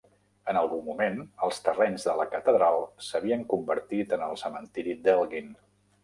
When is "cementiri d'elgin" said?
4.45-5.53